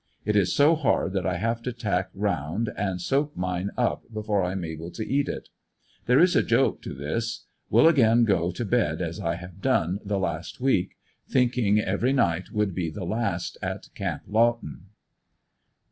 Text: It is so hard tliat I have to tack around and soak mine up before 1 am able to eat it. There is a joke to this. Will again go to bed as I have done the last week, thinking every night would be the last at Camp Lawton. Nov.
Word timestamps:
It 0.25 0.35
is 0.35 0.51
so 0.55 0.73
hard 0.75 1.13
tliat 1.13 1.27
I 1.27 1.37
have 1.37 1.61
to 1.61 1.71
tack 1.71 2.09
around 2.19 2.71
and 2.75 2.99
soak 2.99 3.37
mine 3.37 3.69
up 3.77 4.01
before 4.11 4.41
1 4.41 4.51
am 4.53 4.63
able 4.63 4.89
to 4.89 5.07
eat 5.07 5.29
it. 5.29 5.49
There 6.07 6.19
is 6.19 6.35
a 6.35 6.41
joke 6.41 6.81
to 6.81 6.95
this. 6.95 7.45
Will 7.69 7.87
again 7.87 8.25
go 8.25 8.49
to 8.49 8.65
bed 8.65 8.99
as 8.99 9.19
I 9.19 9.35
have 9.35 9.61
done 9.61 9.99
the 10.03 10.17
last 10.17 10.59
week, 10.59 10.95
thinking 11.29 11.79
every 11.79 12.13
night 12.13 12.49
would 12.51 12.73
be 12.73 12.89
the 12.89 13.05
last 13.05 13.59
at 13.61 13.89
Camp 13.93 14.23
Lawton. 14.27 14.85
Nov. 14.85 14.89